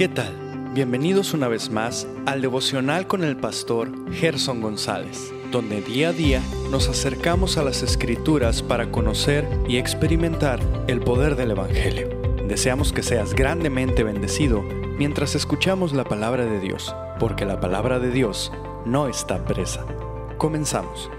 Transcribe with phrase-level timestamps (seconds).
[0.00, 0.34] ¿Qué tal?
[0.72, 6.42] Bienvenidos una vez más al devocional con el pastor Gerson González, donde día a día
[6.70, 10.58] nos acercamos a las escrituras para conocer y experimentar
[10.88, 12.08] el poder del Evangelio.
[12.48, 14.62] Deseamos que seas grandemente bendecido
[14.96, 18.50] mientras escuchamos la palabra de Dios, porque la palabra de Dios
[18.86, 19.84] no está presa.
[20.38, 21.10] Comenzamos.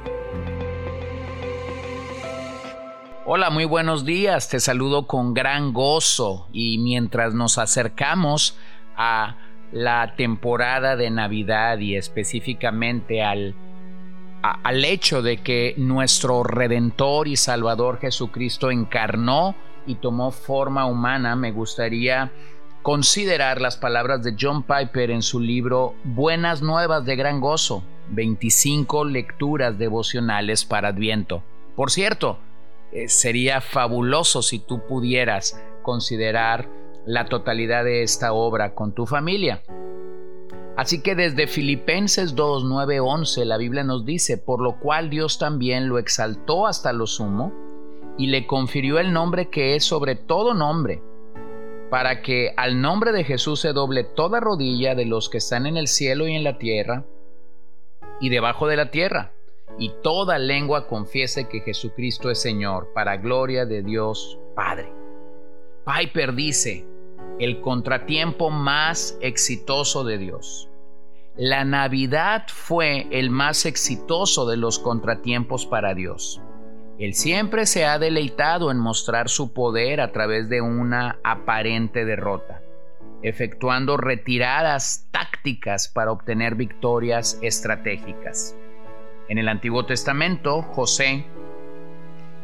[3.34, 4.50] Hola, muy buenos días.
[4.50, 8.58] Te saludo con gran gozo y mientras nos acercamos
[9.04, 9.36] a
[9.72, 13.56] la temporada de Navidad y específicamente al,
[14.44, 19.56] al hecho de que nuestro Redentor y Salvador Jesucristo encarnó
[19.88, 22.32] y tomó forma humana, me gustaría
[22.84, 29.06] considerar las palabras de John Piper en su libro Buenas Nuevas de Gran Gozo, 25
[29.06, 31.42] lecturas devocionales para Adviento.
[31.76, 32.38] Por cierto,
[32.92, 36.68] eh, sería fabuloso si tú pudieras considerar
[37.06, 39.64] la totalidad de esta obra con tu familia.
[40.78, 45.38] Así que desde Filipenses 2, 9, 11 la Biblia nos dice, por lo cual Dios
[45.38, 47.54] también lo exaltó hasta lo sumo
[48.18, 51.04] y le confirió el nombre que es sobre todo nombre,
[51.90, 55.78] para que al nombre de Jesús se doble toda rodilla de los que están en
[55.78, 57.06] el cielo y en la tierra
[58.20, 59.34] y debajo de la tierra
[59.78, 64.92] y toda lengua confiese que Jesucristo es Señor, para gloria de Dios Padre.
[65.86, 66.86] Piper dice,
[67.42, 70.70] el contratiempo más exitoso de Dios.
[71.36, 76.40] La Navidad fue el más exitoso de los contratiempos para Dios.
[77.00, 82.62] Él siempre se ha deleitado en mostrar su poder a través de una aparente derrota,
[83.24, 88.56] efectuando retiradas tácticas para obtener victorias estratégicas.
[89.30, 91.26] En el Antiguo Testamento, José,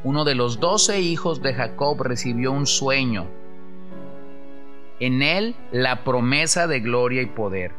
[0.03, 3.27] uno de los doce hijos de Jacob, recibió un sueño.
[4.99, 7.71] En él la promesa de gloria y poder.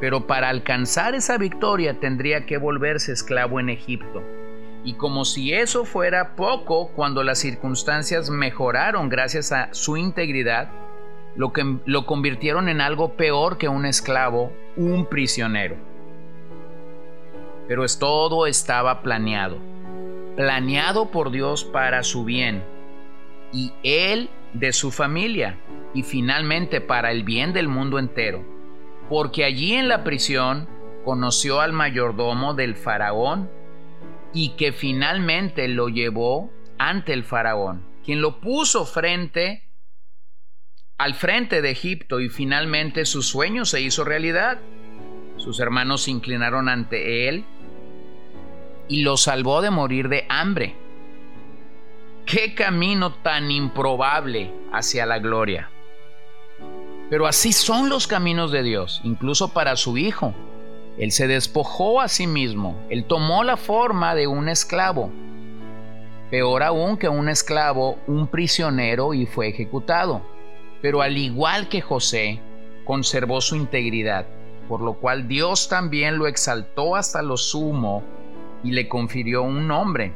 [0.00, 4.22] Pero para alcanzar esa victoria tendría que volverse esclavo en Egipto.
[4.84, 10.70] Y como si eso fuera poco, cuando las circunstancias mejoraron gracias a su integridad,
[11.36, 15.76] lo, que, lo convirtieron en algo peor que un esclavo, un prisionero
[17.66, 19.58] pero es todo estaba planeado,
[20.36, 22.62] planeado por Dios para su bien
[23.52, 25.56] y él de su familia
[25.94, 28.44] y finalmente para el bien del mundo entero,
[29.08, 30.68] porque allí en la prisión
[31.04, 33.48] conoció al mayordomo del faraón
[34.32, 39.62] y que finalmente lo llevó ante el faraón, quien lo puso frente
[40.98, 44.60] al frente de Egipto y finalmente su sueño se hizo realidad.
[45.36, 47.44] Sus hermanos se inclinaron ante él
[48.88, 50.76] y lo salvó de morir de hambre.
[52.26, 55.70] Qué camino tan improbable hacia la gloria.
[57.14, 60.34] Pero así son los caminos de Dios, incluso para su Hijo.
[60.98, 65.12] Él se despojó a sí mismo, él tomó la forma de un esclavo.
[66.32, 70.22] Peor aún que un esclavo, un prisionero y fue ejecutado.
[70.82, 72.40] Pero al igual que José,
[72.84, 74.26] conservó su integridad,
[74.68, 78.02] por lo cual Dios también lo exaltó hasta lo sumo
[78.64, 80.12] y le confirió un nombre,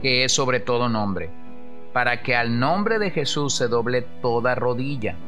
[0.00, 1.28] que es sobre todo nombre,
[1.92, 5.18] para que al nombre de Jesús se doble toda rodilla.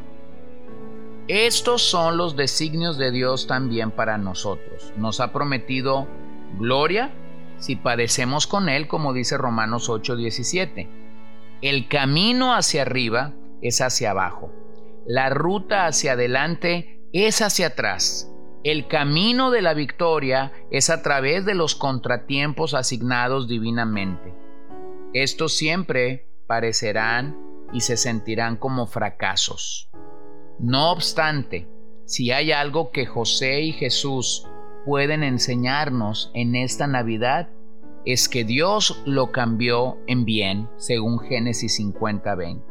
[1.28, 4.94] Estos son los designios de Dios también para nosotros.
[4.96, 6.08] Nos ha prometido
[6.58, 7.12] gloria
[7.58, 10.88] si padecemos con Él, como dice Romanos 8:17.
[11.60, 14.50] El camino hacia arriba es hacia abajo.
[15.06, 18.32] La ruta hacia adelante es hacia atrás.
[18.64, 24.34] El camino de la victoria es a través de los contratiempos asignados divinamente.
[25.12, 27.36] Estos siempre parecerán
[27.72, 29.87] y se sentirán como fracasos.
[30.58, 31.68] No obstante,
[32.04, 34.46] si hay algo que José y Jesús
[34.84, 37.48] pueden enseñarnos en esta Navidad,
[38.04, 42.62] es que Dios lo cambió en bien, según Génesis 50:20.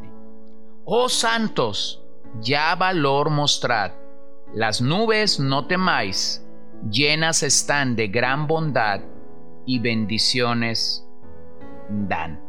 [0.86, 2.04] Oh santos,
[2.42, 3.92] ya valor mostrad
[4.54, 6.42] las nubes no temáis,
[6.90, 9.02] llenas están de gran bondad
[9.66, 11.06] y bendiciones
[11.90, 12.42] dan.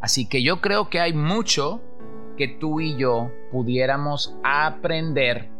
[0.00, 1.82] Así que yo creo que hay mucho
[2.40, 5.50] que tú y yo pudiéramos aprender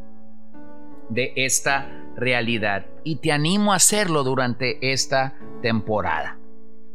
[1.11, 6.39] de esta realidad y te animo a hacerlo durante esta temporada.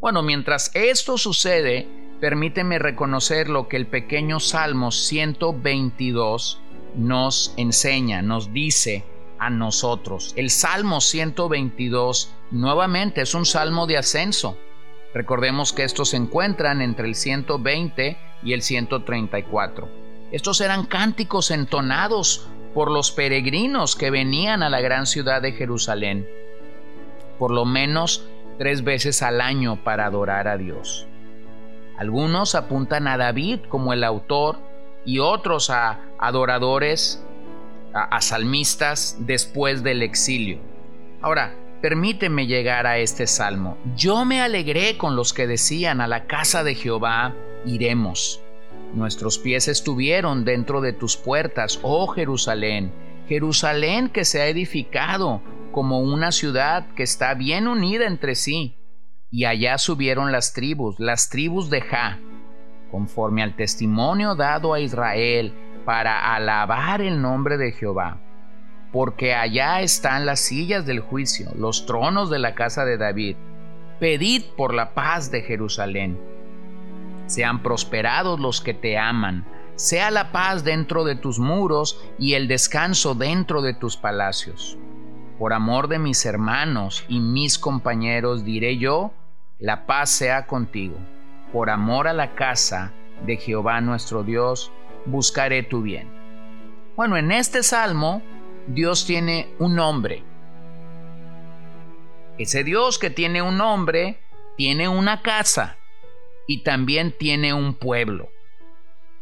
[0.01, 1.87] Bueno, mientras esto sucede,
[2.19, 6.59] permíteme reconocer lo que el pequeño Salmo 122
[6.95, 9.03] nos enseña, nos dice
[9.37, 10.33] a nosotros.
[10.35, 14.57] El Salmo 122 nuevamente es un salmo de ascenso.
[15.13, 19.89] Recordemos que estos se encuentran entre el 120 y el 134.
[20.31, 26.27] Estos eran cánticos entonados por los peregrinos que venían a la gran ciudad de Jerusalén,
[27.39, 28.27] por lo menos
[28.57, 31.07] tres veces al año para adorar a Dios.
[31.97, 34.57] Algunos apuntan a David como el autor
[35.05, 37.23] y otros a adoradores,
[37.93, 40.59] a, salmistas después del exilio.
[41.21, 43.77] Ahora, permíteme llegar a este salmo.
[43.95, 47.33] Yo me alegré con los que decían a la casa de Jehová
[47.65, 48.41] iremos.
[48.93, 52.91] Nuestros pies estuvieron dentro de tus puertas, oh Jerusalén,
[53.27, 55.41] Jerusalén que se ha edificado
[55.71, 58.77] como una ciudad que está bien unida entre sí
[59.31, 62.19] y allá subieron las tribus, las tribus de Ja,
[62.89, 65.53] conforme al testimonio dado a Israel
[65.83, 68.21] para alabar el nombre de Jehová.
[68.93, 73.35] Porque allá están las sillas del juicio, los tronos de la casa de David.
[73.99, 76.17] Pedid por la paz de Jerusalén.
[77.27, 79.45] Sean prosperados los que te aman,
[79.75, 84.77] sea la paz dentro de tus muros y el descanso dentro de tus palacios.
[85.39, 89.11] Por amor de mis hermanos y mis compañeros diré yo,
[89.59, 90.97] la paz sea contigo.
[91.51, 92.93] Por amor a la casa
[93.25, 94.71] de Jehová nuestro Dios,
[95.05, 96.09] buscaré tu bien.
[96.95, 98.21] Bueno, en este salmo
[98.67, 100.23] Dios tiene un nombre.
[102.37, 104.19] Ese Dios que tiene un nombre
[104.57, 105.77] tiene una casa
[106.47, 108.29] y también tiene un pueblo.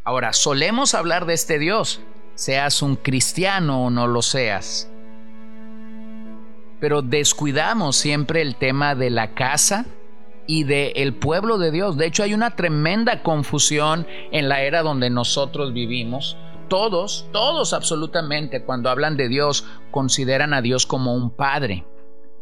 [0.04, 2.00] Ahora, solemos hablar de este Dios,
[2.34, 4.90] seas un cristiano o no lo seas.
[6.80, 9.86] Pero descuidamos siempre el tema de la casa
[10.46, 11.96] y del el pueblo de Dios.
[11.96, 16.36] De hecho, hay una tremenda confusión en la era donde nosotros vivimos.
[16.68, 21.86] Todos, todos absolutamente, cuando hablan de Dios, consideran a Dios como un padre.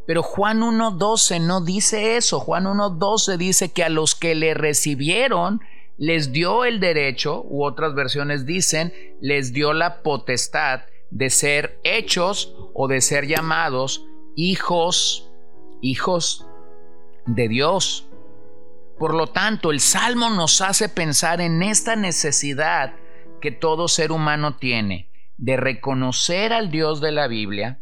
[0.06, 2.40] Pero Juan 1.12 no dice eso.
[2.40, 5.60] Juan 1.12 dice que a los que le recibieron
[5.99, 12.54] les dio el derecho, u otras versiones dicen, les dio la potestad de ser hechos
[12.75, 14.04] o de ser llamados
[14.34, 15.31] hijos,
[15.81, 16.46] hijos
[17.26, 18.08] de Dios.
[18.99, 22.94] Por lo tanto, el Salmo nos hace pensar en esta necesidad
[23.40, 27.81] que todo ser humano tiene de reconocer al Dios de la Biblia,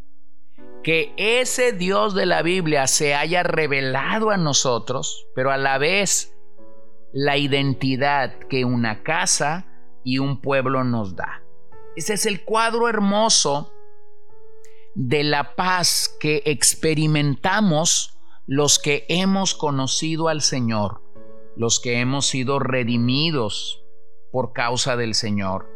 [0.82, 6.34] que ese Dios de la Biblia se haya revelado a nosotros, pero a la vez
[7.12, 9.66] la identidad que una casa
[10.04, 11.42] y un pueblo nos da.
[11.96, 13.72] Ese es el cuadro hermoso
[14.94, 21.02] de la paz que experimentamos los que hemos conocido al Señor,
[21.56, 23.84] los que hemos sido redimidos
[24.32, 25.68] por causa del Señor.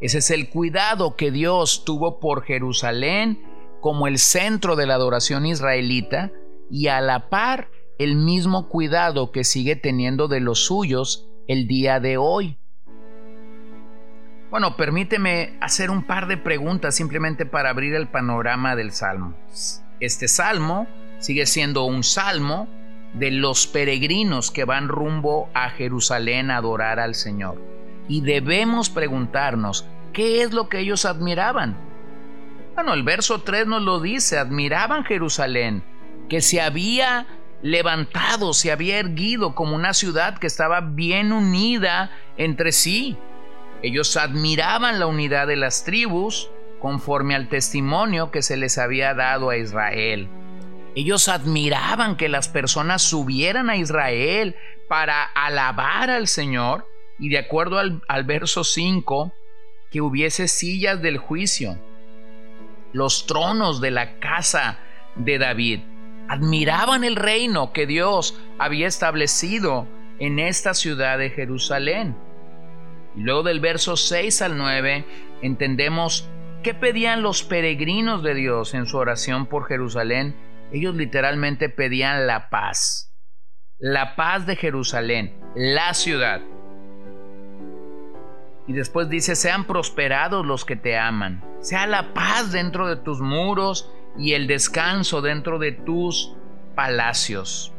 [0.00, 3.51] Ese es el cuidado que Dios tuvo por Jerusalén
[3.82, 6.30] como el centro de la adoración israelita
[6.70, 7.68] y a la par
[7.98, 12.58] el mismo cuidado que sigue teniendo de los suyos el día de hoy.
[14.50, 19.34] Bueno, permíteme hacer un par de preguntas simplemente para abrir el panorama del Salmo.
[19.98, 20.86] Este Salmo
[21.18, 22.68] sigue siendo un salmo
[23.14, 27.60] de los peregrinos que van rumbo a Jerusalén a adorar al Señor.
[28.08, 31.91] Y debemos preguntarnos, ¿qué es lo que ellos admiraban?
[32.74, 35.84] Bueno, el verso 3 nos lo dice, admiraban Jerusalén,
[36.28, 37.26] que se había
[37.62, 43.16] levantado, se había erguido como una ciudad que estaba bien unida entre sí.
[43.82, 49.50] Ellos admiraban la unidad de las tribus conforme al testimonio que se les había dado
[49.50, 50.28] a Israel.
[50.94, 54.56] Ellos admiraban que las personas subieran a Israel
[54.88, 56.86] para alabar al Señor
[57.18, 59.32] y de acuerdo al, verso 5,
[59.90, 61.78] que hubiese sillas del juicio,
[62.92, 64.78] los tronos de la casa
[65.16, 65.80] de David.
[66.28, 69.86] Admiraban el reino que Dios había establecido
[70.18, 72.16] en esta ciudad de Jerusalén.
[73.16, 75.04] Y luego del verso 6 al 9
[75.42, 76.28] entendemos
[76.62, 80.36] qué pedían los peregrinos de Dios en su oración por Jerusalén
[80.72, 83.12] ellos literalmente pedían la paz.
[83.78, 86.40] La paz de Jerusalén, la ciudad.
[88.66, 91.44] Y después dice, sean prosperados los que te aman.
[91.60, 96.34] Sea la paz dentro de tus muros y el descanso dentro de tus
[96.74, 97.72] palacios.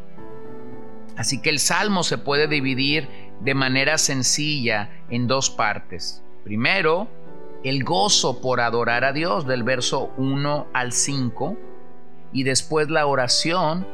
[1.15, 3.07] Así que el salmo se puede dividir
[3.39, 6.23] de manera sencilla en dos partes.
[6.43, 7.07] Primero,
[7.63, 11.57] el gozo por adorar a Dios del verso 1 al 5
[12.33, 13.87] y después la oración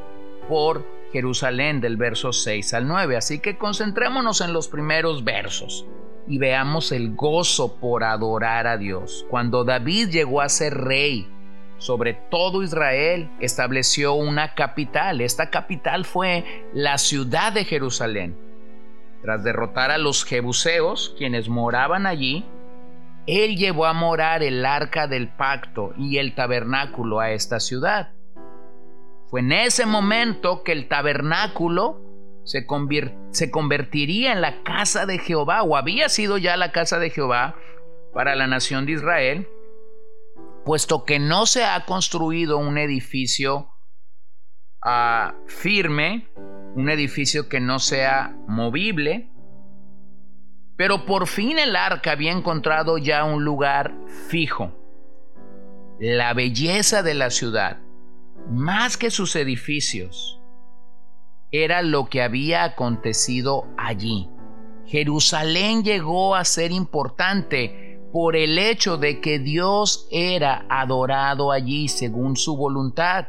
[0.48, 3.18] por Jerusalén del verso 6 al 9.
[3.18, 5.86] Así que concentrémonos en los primeros versos
[6.30, 9.26] y veamos el gozo por adorar a Dios.
[9.30, 11.28] Cuando David llegó a ser rey
[11.80, 15.22] sobre todo Israel, estableció una capital.
[15.22, 18.38] Esta capital fue la ciudad de Jerusalén.
[19.22, 22.46] Tras derrotar a los jebuseos, quienes moraban allí,
[23.28, 28.12] Él llevó a morar el arca del pacto y el tabernáculo a esta ciudad.
[29.28, 32.02] Fue en ese momento que el tabernáculo
[32.50, 32.66] se,
[33.30, 37.56] se, convertiría en la casa de Jehová, o había sido ya la casa de Jehová
[38.12, 39.48] para la nación de Israel,
[40.66, 43.70] puesto que no se ha construido un edificio
[44.84, 46.28] ah, firme,
[46.76, 49.30] un edificio que no sea movible,
[50.76, 53.94] pero por fin el arca había encontrado ya un lugar
[54.28, 54.74] fijo.
[56.00, 57.78] La belleza de la ciudad,
[58.50, 60.39] más que sus edificios,
[61.52, 64.30] era lo que había acontecido allí.
[64.86, 72.36] Jerusalén llegó a ser importante por el hecho de que Dios era adorado allí según
[72.36, 73.28] su voluntad.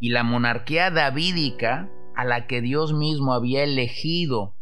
[0.00, 4.54] Y la monarquía davídica, a la que Dios mismo había elegido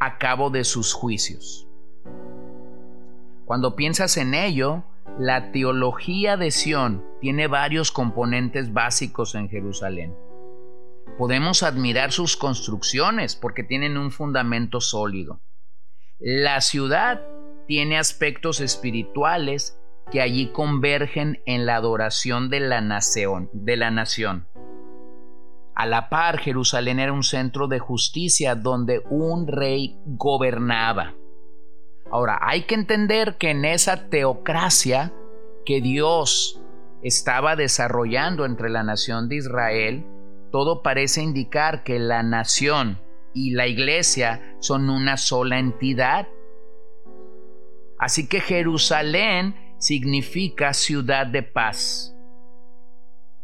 [0.00, 1.66] a cabo de sus juicios.
[3.44, 4.84] Cuando piensas en ello,
[5.18, 10.14] la teología de Sión tiene varios componentes básicos en Jerusalén.
[11.18, 15.40] Podemos admirar sus construcciones porque tienen un fundamento sólido.
[16.18, 17.20] La ciudad
[17.66, 19.78] tiene aspectos espirituales
[20.10, 23.50] que allí convergen en la adoración de la nación.
[23.52, 24.48] De la nación.
[25.74, 31.14] A la par, Jerusalén era un centro de justicia donde un rey gobernaba.
[32.10, 35.12] Ahora, hay que entender que en esa teocracia
[35.64, 36.62] que Dios
[37.02, 40.06] estaba desarrollando entre la nación de Israel,
[40.50, 42.98] todo parece indicar que la nación
[43.34, 46.28] y la iglesia son una sola entidad.
[47.98, 52.14] Así que Jerusalén significa ciudad de paz.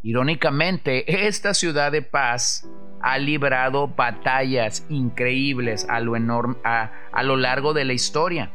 [0.01, 2.69] Irónicamente, esta ciudad de paz
[3.05, 6.15] ha librado batallas increíbles a lo,
[6.63, 8.51] a lo largo de la historia.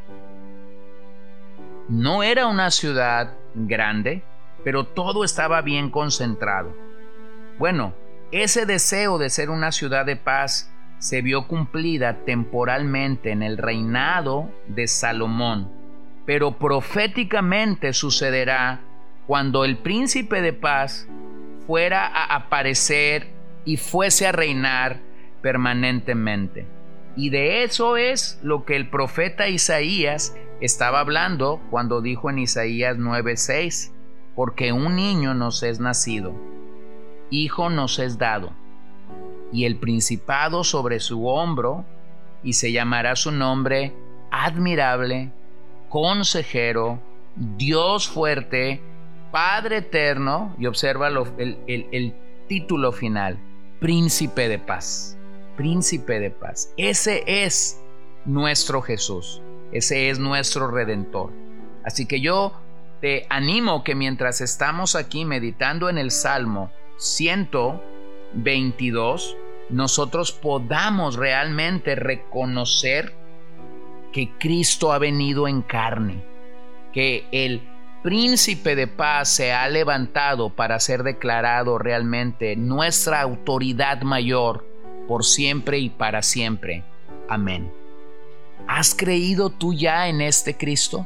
[1.87, 4.23] No era una ciudad grande,
[4.65, 6.75] pero todo estaba bien concentrado.
[7.59, 7.93] Bueno,
[8.33, 14.51] ese deseo de ser una ciudad de paz se vio cumplida temporalmente en el reinado
[14.67, 15.71] de Salomón,
[16.25, 18.81] pero proféticamente sucederá
[19.27, 21.07] cuando el príncipe de paz
[21.65, 24.99] fuera a aparecer y fuese a reinar
[25.41, 26.65] permanentemente.
[27.15, 32.97] Y de eso es lo que el profeta Isaías estaba hablando cuando dijo en Isaías
[32.97, 33.91] 9:6,
[34.35, 36.33] porque un niño nos es nacido,
[37.29, 38.53] hijo nos es dado,
[39.51, 41.85] y el principado sobre su hombro,
[42.43, 43.93] y se llamará su nombre
[44.31, 45.31] admirable,
[45.89, 46.99] consejero,
[47.35, 48.81] Dios fuerte,
[49.31, 52.13] Padre eterno, y observa el, el
[52.47, 53.39] título final,
[53.81, 55.17] príncipe de paz,
[55.57, 56.71] príncipe de paz.
[56.77, 57.81] Ese es
[58.25, 61.31] nuestro Jesús, ese es nuestro redentor.
[61.83, 62.53] Así que yo
[63.01, 69.35] te animo que mientras estamos aquí meditando en el Salmo 122,
[69.71, 73.15] nosotros podamos realmente reconocer
[74.13, 76.23] que Cristo ha venido en carne,
[76.93, 77.67] que el
[78.03, 84.65] príncipe de paz se ha levantado para ser declarado realmente nuestra autoridad mayor
[85.07, 86.83] por siempre y para siempre.
[87.29, 87.71] Amén.
[88.67, 91.05] ¿Has creído tú ya en este Cristo?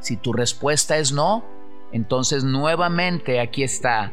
[0.00, 1.44] Si tu respuesta es no,
[1.92, 4.12] entonces nuevamente aquí está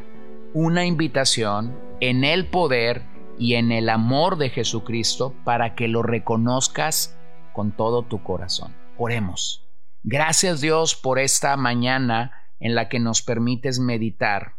[0.54, 3.02] una invitación en el poder
[3.38, 7.16] y en el amor de Jesucristo para que lo reconozcas
[7.52, 8.74] con todo tu corazón.
[8.96, 9.67] Oremos.
[10.02, 14.54] Gracias Dios por esta mañana en la que nos permites meditar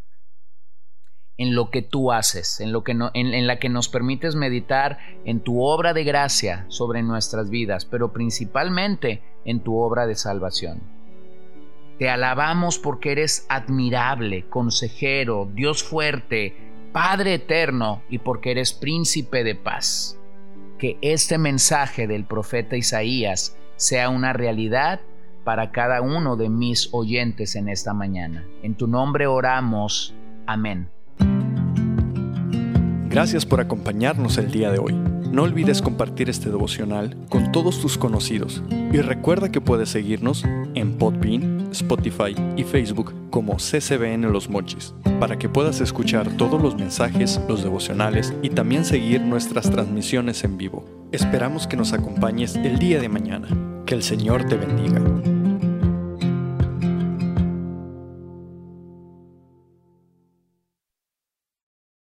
[1.37, 5.39] en lo que tú haces, en, lo que en, la que nos permites meditar en
[5.39, 10.81] tu obra de gracia sobre nuestras vidas, pero principalmente en tu obra de salvación.
[11.97, 16.55] Te alabamos porque eres admirable, consejero, Dios fuerte,
[16.91, 20.17] Padre eterno y porque eres príncipe de paz.
[20.77, 24.99] Que este mensaje del profeta Isaías sea una realidad
[25.49, 28.45] para cada uno de mis oyentes en esta mañana.
[28.61, 30.13] En tu nombre oramos.
[30.45, 30.89] Amén.
[33.09, 34.93] Gracias por acompañarnos el día de hoy.
[34.93, 40.99] No olvides compartir este devocional con todos tus conocidos y recuerda que puedes seguirnos en
[40.99, 47.41] Podbean, Spotify y Facebook como CCBN Los Mochis para que puedas escuchar todos los mensajes,
[47.49, 50.85] los devocionales y también seguir nuestras transmisiones en vivo.
[51.11, 53.47] Esperamos que nos acompañes el día de mañana.
[53.87, 55.01] Que el Señor te bendiga.